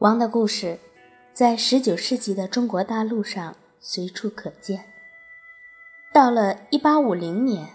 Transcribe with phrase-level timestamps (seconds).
[0.00, 0.78] 王的故事，
[1.34, 4.86] 在19世纪的中国大陆上随处可见。
[6.10, 7.68] 到了1850年，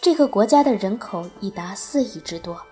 [0.00, 2.62] 这个国家的人口已达4亿之多，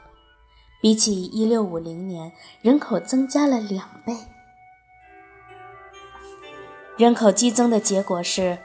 [0.81, 4.17] 比起1650年，人口增加了两倍。
[6.97, 8.57] 人口激增的结果是，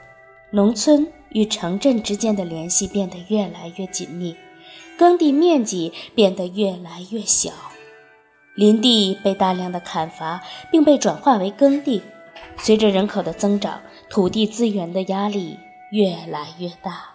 [0.52, 4.34] 农村与城镇之间的联系变得越来越紧密，
[4.96, 7.52] 耕地面积变得越来越小。
[8.54, 12.02] 林地被大量的砍伐，并被转化为耕地。
[12.56, 15.58] 随着人口的增长，土地资源的压力
[15.90, 17.14] 越来越大。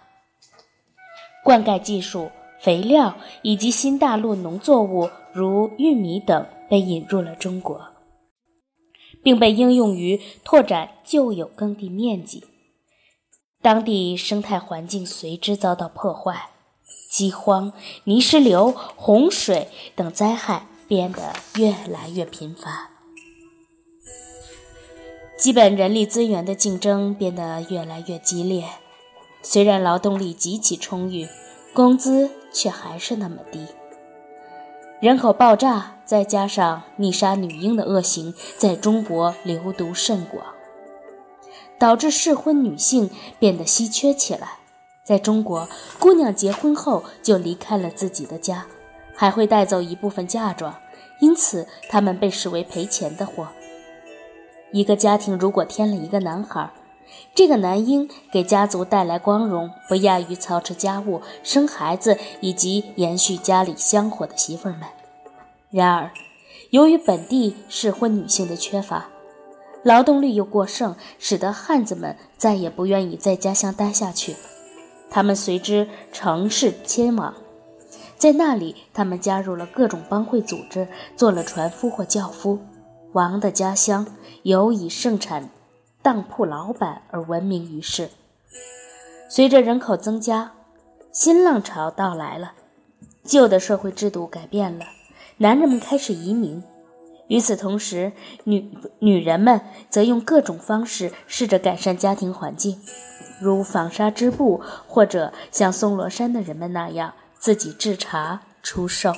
[1.44, 2.30] 灌溉技术、
[2.60, 7.82] 肥料以及新大陆农作物如玉米等被引入了中国，
[9.24, 12.44] 并被应用于拓展旧有耕地面积。
[13.62, 16.50] 当地生态环境随之遭到破坏，
[17.10, 17.72] 饥荒、
[18.04, 20.66] 泥石流、洪水等灾害。
[20.90, 22.88] 变得越来越频繁，
[25.38, 28.66] 基本人力资源的竞争变得越来越激烈。
[29.44, 31.28] 虽然劳动力极其充裕，
[31.76, 33.68] 工资却还是那么低。
[35.00, 40.44] 人口爆炸，再加上溺杀女婴的恶行，在中国流毒甚广，
[41.78, 44.54] 导致适婚女性变得稀缺起来。
[45.04, 48.66] 在中国，姑娘结婚后就离开了自己的家。
[49.20, 50.74] 还会带走一部分嫁妆，
[51.20, 53.50] 因此他们被视为赔钱的货。
[54.72, 56.72] 一个家庭如果添了一个男孩，
[57.36, 64.84] 这个男婴给家族带来光荣，不亚于操持家务、生孩子以及延续家里香火的媳妇们。
[65.70, 66.12] 然而，
[66.70, 69.10] 由于本地适婚女性的缺乏，
[69.84, 74.38] 劳动力又过剩，使得汉子们再也不愿意在家乡待下去，
[75.10, 77.34] 他们随之城市迁往。
[78.20, 82.60] 在那里，他们加入了各种帮会组织，做了船夫或轿夫。
[83.14, 84.06] 王的家乡
[84.44, 85.50] 尤以盛产
[86.02, 88.10] 当铺老板而闻名于世。
[89.30, 90.52] 随着人口增加，
[91.14, 92.52] 新浪潮到来了，
[93.24, 94.86] 旧的社会制度改变了，
[95.38, 96.62] 男人们开始移民。
[97.30, 98.12] 与此同时，
[98.44, 98.70] 女
[99.00, 102.82] 女人们则用各种方式试着改善家庭环境，
[103.40, 107.14] 如纺纱织布，或者像松罗山的人们那样。
[107.40, 109.14] 自己制茶出售。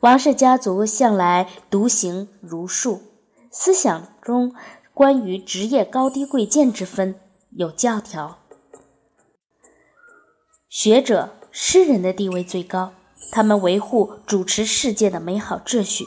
[0.00, 3.02] 王氏家族向来独行儒术，
[3.50, 4.54] 思想中
[4.92, 7.20] 关于职业高低贵贱之分
[7.50, 8.38] 有教条。
[10.68, 12.94] 学者、诗人的地位最高，
[13.30, 16.04] 他们维护主持世界的美好秩序；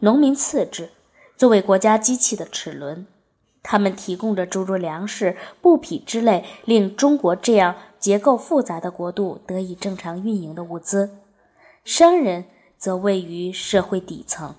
[0.00, 0.90] 农民次之，
[1.36, 3.06] 作为国家机器的齿轮。
[3.62, 11.18] 他们提供着诸如粮食、布匹之类，令中国这样结构复杂的国度得以正常运营的物资。
[11.84, 12.44] 商人
[12.78, 14.54] 则位于社会底层，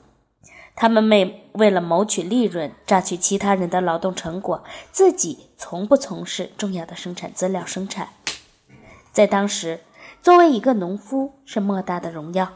[0.76, 8.10] 他们为为了谋取利润，榨取其他人的劳动成果，自己从不从事重要的生产资料生产。
[9.12, 9.82] 在当时，
[10.22, 12.54] 作为一个农夫是莫大的荣耀，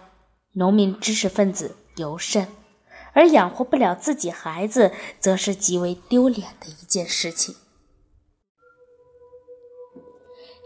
[0.53, 2.47] 农民知识分子尤甚。
[3.13, 7.55] 而养活不了自己孩子，则是极为丢脸的一件事情。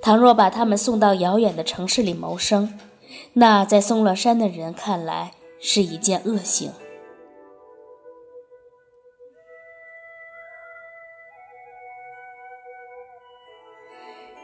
[0.06, 2.78] 倘若把他们送到遥远的城市里谋生，
[3.34, 6.72] 那在松乐山的人看来是一件恶行。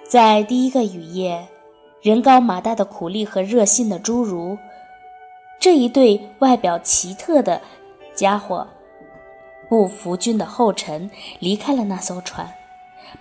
[0.09, 1.47] 在第一个雨夜，
[2.01, 4.57] 人高马大的苦力和热心的侏儒，
[5.59, 7.61] 这一对外表奇特的。
[8.16, 8.67] 家伙
[9.69, 12.51] 步福军的后尘，离开了那艘船，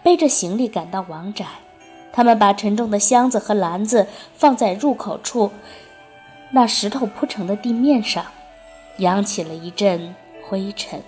[0.03, 1.45] 背着行李赶到王宅。
[2.13, 5.51] 他们把沉重的箱子和篮子放在入口处
[6.53, 8.25] 那石头铺成的地面上，
[8.99, 10.15] 扬起了一阵
[10.49, 11.03] 灰尘。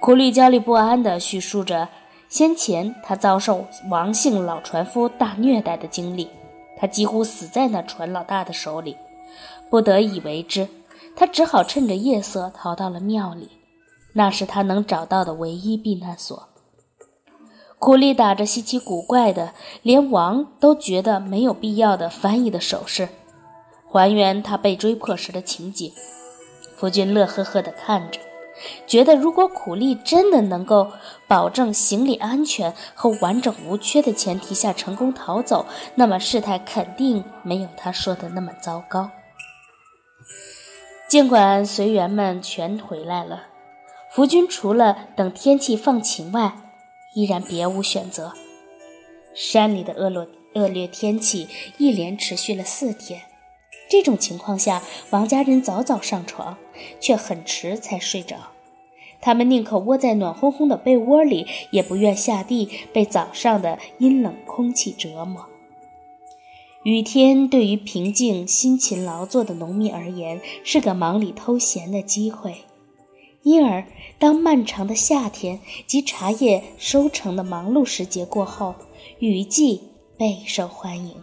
[0.00, 1.88] 苦力焦虑不安地叙述着
[2.28, 6.28] 先前他遭受王姓老船夫大虐待的经历，
[6.76, 8.96] 他几乎死在那船老大的手里，
[9.70, 10.68] 不得已为之。
[11.16, 13.48] 他只好趁着夜色逃到了庙里，
[14.14, 16.48] 那是他能找到的唯一避难所。
[17.84, 19.52] 苦力打着稀奇古怪的、
[19.82, 23.10] 连王都觉得没有必要的翻译的手势，
[23.92, 25.92] 还原他被追迫时的情景。
[26.78, 28.18] 夫君乐呵呵地看着，
[28.86, 30.92] 觉得如果苦力真的能够
[31.28, 35.66] 保证行李安全和完整无缺的前提下成功逃走，
[35.96, 39.10] 那么事态肯定没有他说的那么糟糕。
[41.06, 43.42] 尽管随员们全回来了，
[44.10, 46.54] 福君除了等天气放晴外，
[47.14, 48.32] 依然别无选择。
[49.34, 53.22] 山里的恶劣恶劣天气一连持续了四天，
[53.88, 56.56] 这种情况下，王家人早早上床，
[57.00, 58.36] 却很迟才睡着。
[59.20, 65.46] 他们宁可窝在暖烘烘的被窝里，也不愿下地被早上的阴冷空气折磨。
[66.82, 72.56] 雨天对于平静、辛勤劳作的农民而言，是个忙里偷闲的机会。
[73.44, 73.86] 因而，
[74.18, 78.74] 当漫长的夏天及茶叶收成的忙碌时节过后，
[79.18, 79.82] 雨季
[80.16, 81.22] 备受欢迎。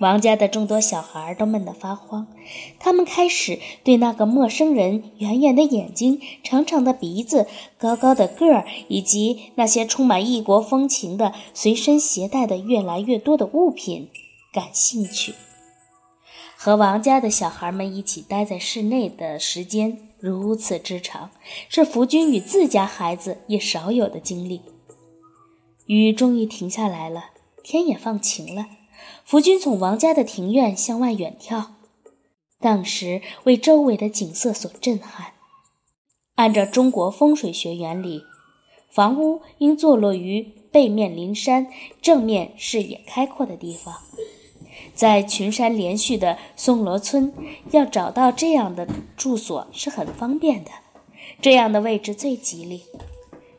[0.00, 2.26] 王家的众多小孩都闷得发慌，
[2.78, 7.46] 他们开始对那个陌生人圆圆的眼睛、长长的鼻子、
[7.76, 14.08] 高高的个儿，以及那些充满异国风情的随身携带的越来越多的物品
[14.52, 15.34] 感兴趣。
[16.56, 21.30] 和王家的小孩们一起待在室内的时间如此之长，
[21.68, 24.62] 是福军与自家孩子也少有的经历。
[25.86, 27.30] 雨终于停下来了，
[27.62, 28.66] 天也放晴了。
[29.24, 31.66] 福军从王家的庭院向外远眺，
[32.58, 35.34] 当时为周围的景色所震撼。
[36.34, 38.22] 按照中国风水学原理，
[38.90, 40.42] 房屋应坐落于
[40.72, 41.68] 背面临山、
[42.02, 43.94] 正面视野开阔的地方。
[44.98, 47.32] 在群山连续的松萝村，
[47.70, 48.84] 要找到这样的
[49.16, 50.72] 住所是很方便的。
[51.40, 52.82] 这样的位置最吉利。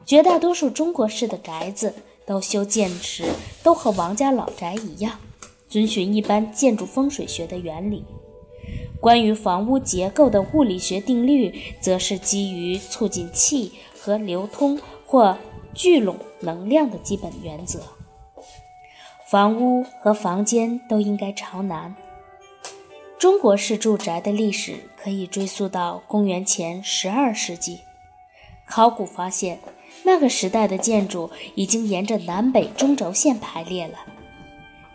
[0.06, 1.94] 绝大多数中国式的宅子
[2.26, 3.24] 都修建时
[3.64, 5.18] 都和王家老宅一样。
[5.70, 8.04] 遵循一般建筑风水学的原理，
[9.00, 15.38] 关于房屋结构的物理学定律，则是基于促进气和流通或
[15.74, 17.80] 聚拢能量的基本原则。
[19.30, 21.96] 房屋和房间都应该朝南。
[23.20, 27.82] 中国式住宅的历史可以追溯到公元前十二世纪，
[28.66, 29.60] 考古发现，
[30.02, 34.00] 那个时代的建筑已经沿着南北中轴线排列了。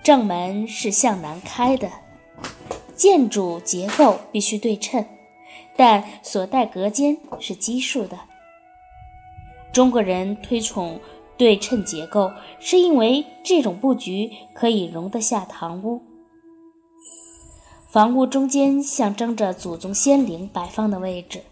[0.02, 1.88] 正门是向南开的，
[2.96, 5.06] 建筑结构必须对称，
[5.76, 8.18] 但所带隔间是奇数的。
[9.72, 11.00] 中国人推崇
[11.36, 16.02] 对称结构，是因为这种布局可以容得下堂屋。
[17.90, 21.42] 房屋中间象征着祖宗先灵摆放的位置，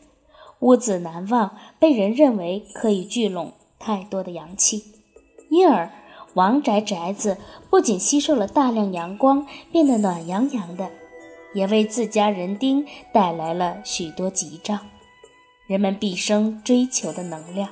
[0.61, 4.84] 屋子南望，被人认为可以聚拢太多的阳气，
[5.50, 5.90] 因而。
[6.35, 7.37] 王宅宅子
[7.69, 10.90] 不仅吸收了大量阳光，变得暖洋洋的，
[11.52, 14.78] 也为自家人丁带来了许多吉兆，
[15.67, 17.69] 人们毕生追求的能量。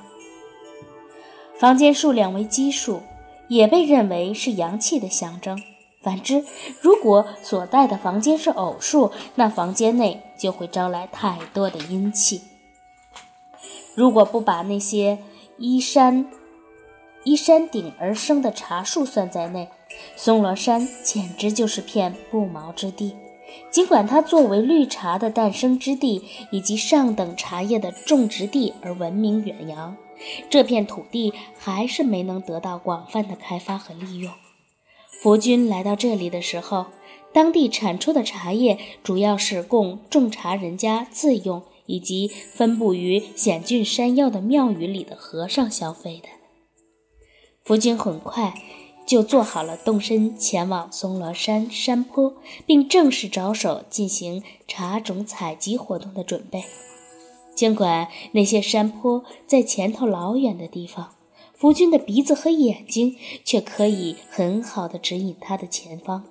[1.60, 3.02] 房间数量为奇数，
[3.48, 5.60] 也被认为是阳气的象征。
[6.00, 6.42] 反之，
[6.80, 12.40] 如果所带的房间是偶数，那房间内就会招来太多的阴气。
[13.94, 15.18] 如果不把那些
[15.58, 16.26] 依山。
[17.24, 19.68] 依山顶而生的茶树算在内，
[20.16, 23.14] 松萝山简直就是片不毛之地。
[23.70, 29.94] 尽管它作为绿茶的诞生之地以及上等茶叶的种植地而闻名远扬，
[30.48, 34.32] 这片土地还是没能得到广泛的开发和利用。
[35.22, 36.86] 福军来到这里的时候，
[37.32, 46.28] 当地产出的茶叶主要是供种茶人家自用，以及分布于险峻山腰的庙宇里的和尚消费的。
[47.62, 48.54] 福军很快
[49.06, 52.34] 就做好了动身前往松罗山山坡，
[52.66, 56.64] 并正式着手进行茶种采集活动的准备。
[57.60, 61.16] 尽管那些山坡在前头老远的地方，
[61.52, 66.24] 福军的鼻子和眼睛却可以很好的指引他的前方。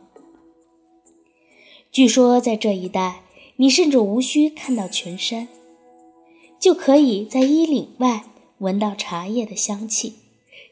[1.91, 3.21] 据说在这一带，
[3.57, 5.47] 你甚至无需看到群山，
[6.59, 8.23] 就可以在衣领外
[8.57, 10.15] 闻到茶叶的香气。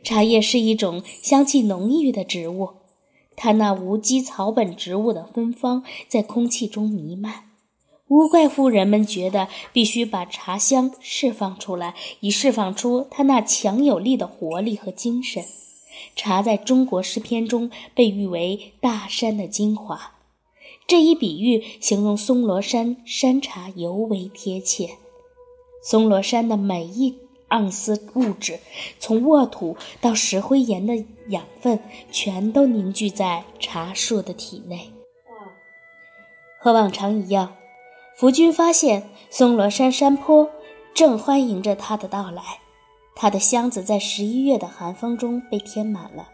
[0.03, 2.69] 茶叶是一种香气浓郁的植物，
[3.35, 7.46] 它那无机草本植物的芬芳在空气中弥漫。
[8.07, 15.43] 无怪乎人们觉得必须把茶香释放出来，以释放出它那强有力的活力和精神。
[16.15, 20.13] 茶在中国诗篇中被誉为大山的精华，
[20.85, 24.91] 这一比喻形容松萝山山茶尤为贴切。
[25.83, 27.15] 松萝山的每一。
[27.49, 28.59] 盎司物质，
[28.99, 30.93] 从沃土到石灰岩的
[31.29, 31.79] 养分，
[32.11, 34.91] 全都凝聚在茶树的体内。
[36.59, 37.55] 和往常一样，
[38.17, 40.49] 福军发现松罗山山坡
[40.95, 42.41] 正欢迎着他的到来。
[43.15, 46.27] 他的箱子在十一月的寒风中被填满了。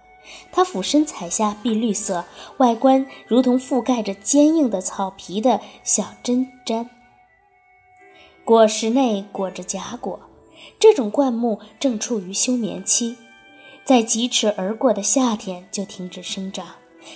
[0.49, 2.23] 他俯身采下碧绿色、
[2.55, 6.87] 外观如同覆盖着坚硬的草皮的小针毡，
[8.45, 10.17] 果实内裹着荚果。
[10.79, 13.17] 这种灌木正处于休眠期，
[13.83, 16.67] 在疾驰而过的夏天就停止生长，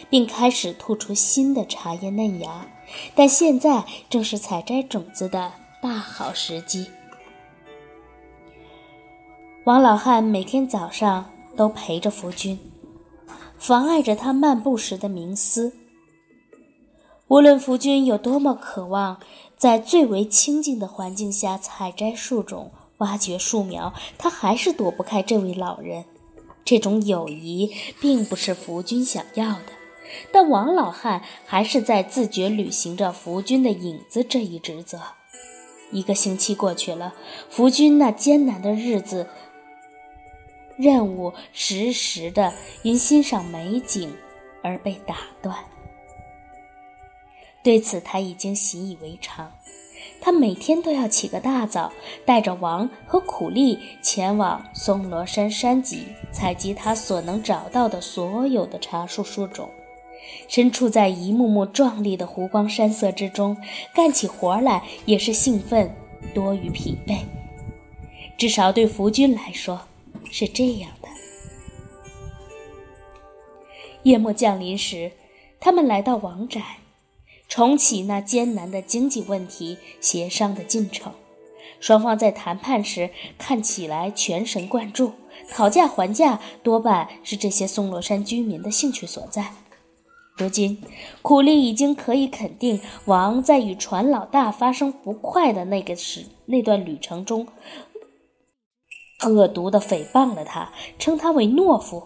[0.10, 2.68] 并开始吐出新的茶叶嫩芽，
[3.16, 6.88] 但现在正是采摘种子的大好时机。
[9.66, 12.58] 王老汉每天早上都陪着福军，
[13.58, 15.74] 妨碍着他漫步时的冥思。
[17.28, 19.20] 无论福军有多么渴望
[19.58, 26.06] 在最为清静的环境下采摘树种、挖掘树苗，他还是躲不开这位老人。
[26.64, 29.72] 这种友谊并不是福军想要的，
[30.32, 35.00] 但王老汉还是在自觉履行着福军的影子这一职责。
[35.92, 37.14] 一个星期过去了，
[37.50, 39.28] 福军那艰难的日子
[40.76, 44.14] 任务时时的因欣赏美景
[44.62, 45.56] 而被打断。
[47.64, 49.52] 对此，他已经习以为常。
[50.22, 51.92] 他每天都要起个大早，
[52.26, 59.70] 带着王和苦力前往松罗山山脊采集他所能找到的所有的茶树树种。
[60.48, 63.58] 身处在一幕幕壮丽的湖光山色之中，
[63.94, 65.96] 干起活来也是兴奋
[66.34, 67.20] 多于疲惫。
[68.38, 69.82] 至少对福军来说
[70.32, 71.08] 是这样的。
[74.04, 75.12] 夜幕降临时，
[75.60, 76.62] 他们来到王宅。
[77.50, 81.14] 重启那艰难的经济问题协商的进程，
[81.80, 85.14] 双方在谈判时看起来全神贯注，
[85.50, 89.54] 讨价还价多半是这些松罗山居民的兴趣所在。
[90.38, 90.78] 如今，
[91.24, 97.48] 苦力已经可以肯定，王在与船老大发生不快的那个时那段旅程中，
[99.26, 102.04] 恶毒的诽谤了他，称他为懦夫。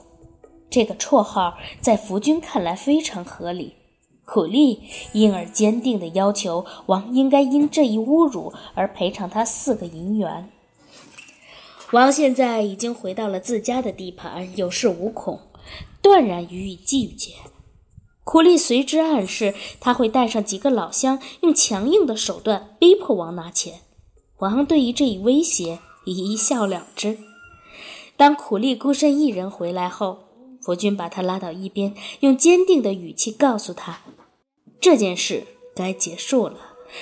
[0.70, 3.76] 这个绰号在福军看来非常合理。
[4.24, 10.50] 苦力因而坚定地要求王应该因这一侮辱而赔偿他四个银元。
[11.92, 15.38] 王现在已经回到了自家的地盘，有恃无恐，
[16.02, 17.34] 断然予以拒绝。
[18.24, 23.82] 苦力随之暗示他会带上几个老乡，用强硬的手段逼迫王拿钱。
[24.38, 27.18] 王对于这一威胁一笑了之。
[28.18, 30.20] 当苦力孤身一人回来后，
[30.62, 34.02] 佛君把他拉到一边，用坚定的语气告诉他。
[34.80, 36.58] 这件事该结束了。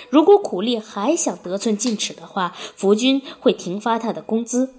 [0.09, 4.73] 如果苦力还想得寸进尺的话，福军会停发他的工资。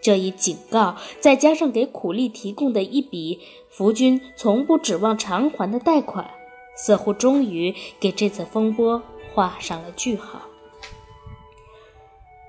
[0.00, 3.40] 这一警告，再加上给苦力提供的一笔
[3.76, 6.30] 福军从不指望偿还的贷款，
[6.74, 9.02] 似乎终于给这次风波
[9.34, 10.40] 画上了句号。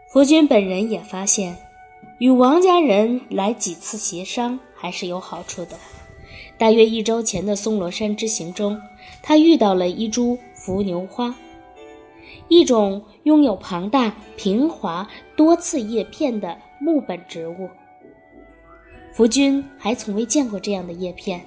[0.10, 1.58] 福军本人也发现，
[2.20, 5.78] 与王家人来几次协商还是有好处的。
[6.58, 8.82] 大约一周前的松罗山之行中。
[9.22, 11.36] 他遇到了一株伏牛花，
[12.48, 17.70] 一种拥有庞大、平滑、多刺叶片的木本植物。
[19.18, 21.44] 福君还从未见过这样的叶片，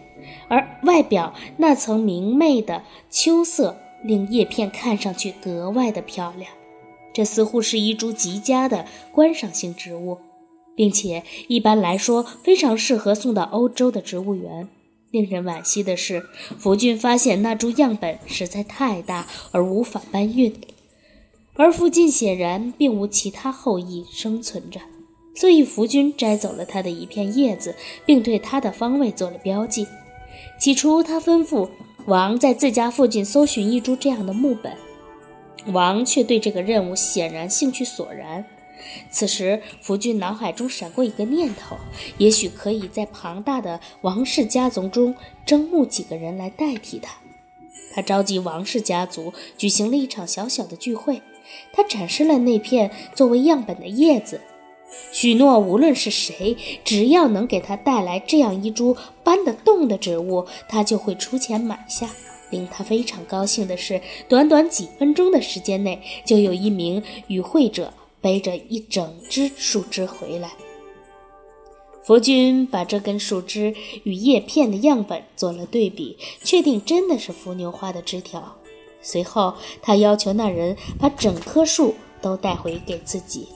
[0.48, 6.50] 而外表那层明媚的秋色令叶片看上去格外的漂亮。
[7.12, 10.18] 这似乎是一株极佳的观赏性植物，
[10.74, 14.68] 并且一般来说非常适合送到欧洲的植物园。
[15.12, 16.26] 令人惋惜的是，
[16.58, 20.52] 福俊发现那株样本实在太大而无法搬运，
[21.54, 24.80] 而附近显然并无其他后裔生存着，
[25.40, 29.86] 所以福军摘走了他的一片叶子，并对它的方位做了标记。
[30.58, 31.66] 起初，他吩咐
[32.04, 34.76] 王在自家附近搜寻一株这样的木本，
[35.72, 38.44] 王却对这个任务显然兴趣索然。
[39.10, 41.78] 此时，福俊脑海中闪过一个念头：
[42.18, 45.14] 也许可以在庞大的王氏家族中
[45.46, 47.14] 征募几个人来代替他。
[47.94, 51.22] 他召集王氏家族，举行了一场小小的聚会。
[51.72, 54.42] 他展示了那片作为样本的叶子，
[55.12, 62.08] 许诺无论是谁，只要能给他带来这样一株搬得动的植物，他就会出钱买下。
[62.50, 67.92] 令他非常高兴的是，短短几分钟的时间内，就有一名与会者。
[68.22, 70.50] 背着一整只树枝回来，
[72.04, 78.56] 佛君把这根树枝与叶片的样本做了对比，确定真的是伏牛花的枝条。
[79.00, 83.48] 随后，他要求那人把整棵树都带回给自己。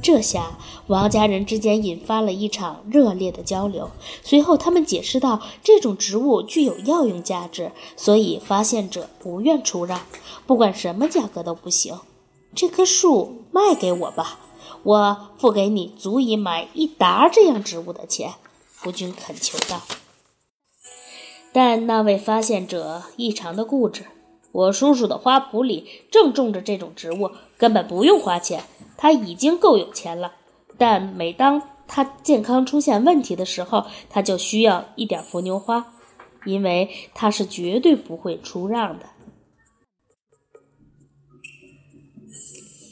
[0.00, 3.90] 这下，王家人之间引发了一场热烈的交流。
[4.22, 10.00] 随后，他们解释道：“这种植物具有药用价值，所以发现者不愿出让，
[10.46, 11.98] 不管什么价格都不行。”
[12.54, 14.38] 这棵树卖给我吧，
[14.82, 18.34] 我付给你足以买一沓这样植物的钱。”
[18.72, 19.82] 夫君恳求道。
[21.52, 24.04] 但那位发现者异常的固执
[24.58, 28.64] ：“我叔叔的花圃里正种着这种植物，根本不用花钱，
[28.96, 30.32] 他已经够有钱了。
[30.76, 35.94] 但每当他健康出现问题的时候，他就需要一点伏牛花，
[36.44, 39.06] 因为他是绝对不会出让的。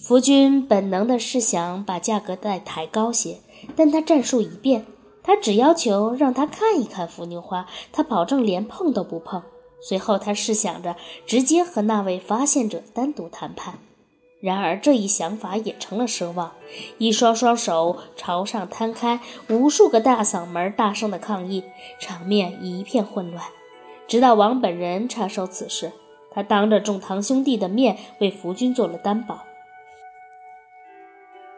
[0.04, 3.40] 福君本能的是想把价格再抬高些，
[3.74, 4.86] 但他战术一变，
[5.20, 9.42] 他只要求让他看一看伏牛花，他保证连碰都不碰。
[9.80, 13.78] 随后，他试想着直接和那位发现者单独谈判。
[14.40, 16.52] 然而，这一想法也成了奢望。
[16.98, 21.64] 一双双手朝上摊开，无数个大嗓门大声的抗议，
[21.98, 23.44] 场面一片混乱。
[24.06, 25.92] 直到王本人插手此事，
[26.30, 29.44] 他当着众堂兄弟的面为福军做了担保。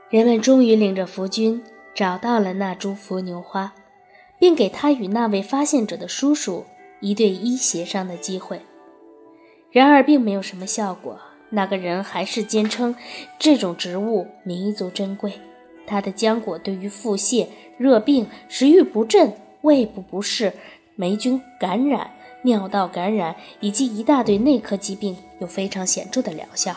[0.09, 1.63] 人们终于领着福军
[1.95, 3.75] 找到了那株伏牛花，
[4.39, 6.65] 并给他与那位发现者的叔叔
[7.01, 8.61] 一对一协商的机会。
[9.71, 11.19] 然而，并没有什么效果。
[11.51, 12.95] 那个人还是坚称
[13.39, 15.33] 这种植物弥足珍贵，
[15.87, 17.47] 它的浆果对于腹泻、
[17.79, 20.53] 热病、食欲不振、胃部不适、
[20.95, 22.11] 霉菌感染、
[22.43, 26.77] 尿道感染以及一大堆内科疾病有非常显著的疗效。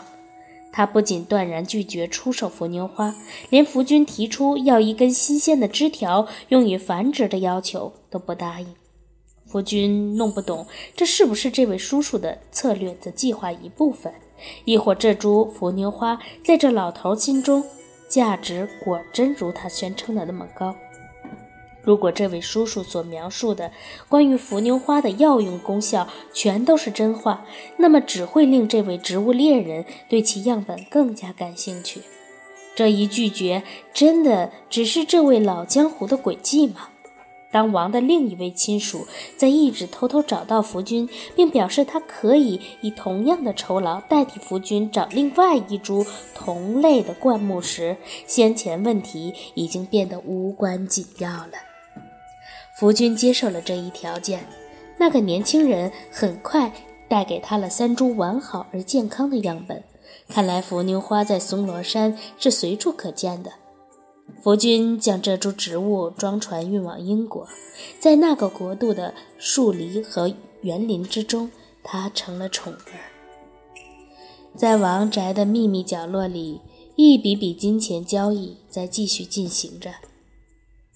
[0.71, 3.13] 他不仅断然拒绝出售伏牛花，
[3.49, 8.67] 连福军提出要一根新鲜的枝条用于繁殖的要求都不答应。
[9.51, 10.65] 夫君弄不懂
[10.95, 14.13] 这是不是这位叔叔的策略的计划一部分。
[14.65, 17.63] 亦或这株伏牛花在这老头心中
[18.09, 20.75] 价值果真如他宣称的那么高？
[21.83, 23.71] 如果这位叔叔所描述的
[24.07, 27.45] 关于伏牛花的药用功效全都是真话，
[27.77, 32.01] 那么只会令这位植物猎人对其样本更加感兴趣。
[32.75, 36.89] 这一拒绝真的只是这位老江湖的诡计吗？
[37.51, 39.05] 当王的另一位亲属
[39.35, 51.51] 在一直偷偷找到福君，并表示他可以以同样的酬劳代替福君找另外一株同类的灌木时，先前问题已经变得无关紧要了。
[52.79, 54.47] 福君接受了这一条件，
[54.97, 56.71] 那个年轻人很快
[57.07, 59.83] 带给他了三株完好而健康的样本。
[60.29, 63.51] 看来伏牛花在松罗山是随处可见的。
[64.41, 67.47] 佛君将这株植物装船运往英国，
[67.99, 71.51] 在那个国度的树林和园林之中，
[71.83, 73.11] 它成了宠儿。
[74.55, 76.61] 在王宅的秘密角落里，
[76.95, 79.91] 一笔笔金钱交易在继续进行着。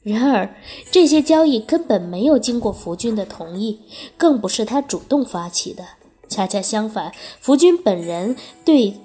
[0.03, 0.55] 然而，
[0.91, 3.79] 这些交易根本没有经过福君的同意，
[4.17, 5.83] 更不是他主动发起的。
[6.27, 8.99] 恰恰相反，福君本人对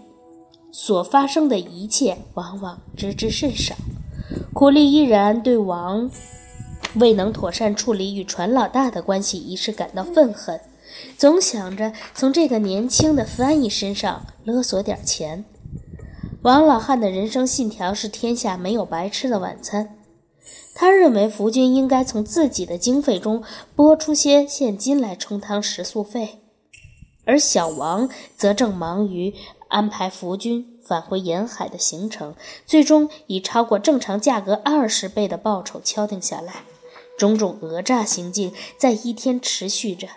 [0.73, 3.75] 所发生的一切往往知之甚少。
[4.53, 6.11] 苦力依然对王
[6.97, 10.61] 未能妥善处理与船老大的关系一事感到愤恨，
[11.17, 15.45] 总想着从这个年轻的翻译身上勒索点钱。
[16.43, 19.97] 王老汉的人生信条是天下没有白吃的晚餐。
[20.75, 23.43] 他认为福军应该从自己的经费中
[23.77, 26.41] 拨出些现金来充当食宿费，
[27.25, 29.35] 而小王则正忙于
[29.69, 30.80] 安排福军。
[30.90, 32.35] 返回沿海的行程，
[32.66, 36.64] 最终以超过正常价格二十倍的报酬敲定下来。
[37.16, 40.09] 种种讹诈行径在一天持续着。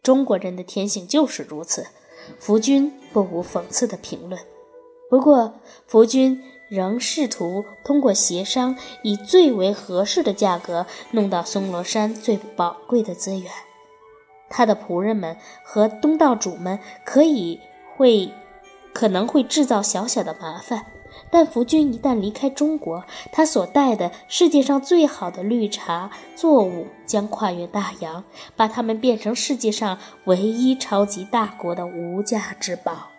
[0.00, 1.88] 中国人的天性就是如此。
[2.38, 4.40] 福军不无讽刺的评论。
[5.10, 5.54] 不过，
[5.88, 13.50] 福军仍试图通过协商，以最为合适的价格弄到松罗山最宝贵的资源。
[14.48, 17.58] 他的仆人们和东道主们可以
[17.96, 18.30] 会。
[18.98, 20.86] 可能会制造小小的麻烦，
[21.30, 28.24] 但福军一旦离开中国，他所带的世界上最好的绿茶作物将跨越大洋，
[28.56, 33.10] 把它们变成世界上唯一超级大国的无价之宝。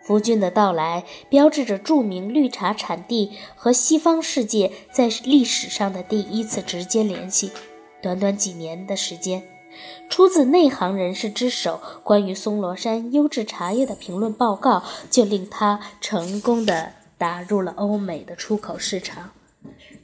[0.00, 7.52] 福军的到来标志着著名绿茶产地和西方世界在历史上的第一次直接联系。
[8.00, 9.59] 短短几年的时间。
[10.08, 19.30] 出自内行人士之手，关于松罗山优质茶叶的评论报告，就令他成功的打入了欧美的出口市场。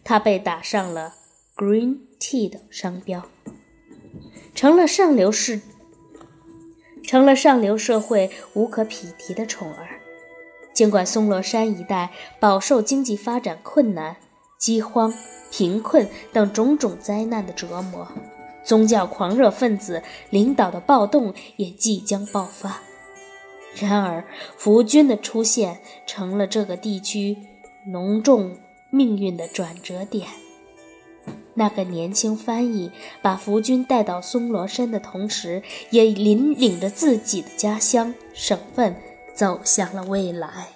[0.05, 1.15] 他被打上了
[1.57, 3.25] “Green Tea” 的商标，
[4.55, 5.61] 成了上流市，
[7.03, 10.01] 成了上流社会无可匹敌的宠儿。
[10.73, 14.17] 尽管松罗山一带饱受经济发展困难、
[14.59, 15.13] 饥荒、
[15.51, 18.13] 贫困等种种灾难的折磨。
[18.67, 22.83] 宗教狂热分子领导的暴动也即将爆发，
[23.77, 24.25] 然而
[24.59, 27.39] 福军的出现成了这个地区
[27.87, 28.57] 浓重
[28.91, 30.27] 命运的转折点。
[31.55, 32.91] 那个年轻翻译
[33.23, 38.97] 把福军带到松罗山的同时，也引领着自己的家乡省份
[39.33, 40.76] 走向了未来。